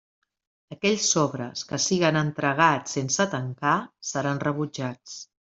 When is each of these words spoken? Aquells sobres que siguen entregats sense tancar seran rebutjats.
Aquells 0.75 1.03
sobres 1.15 1.61
que 1.71 1.79
siguen 1.87 2.17
entregats 2.23 2.97
sense 2.99 3.27
tancar 3.35 3.77
seran 4.15 4.43
rebutjats. 4.49 5.17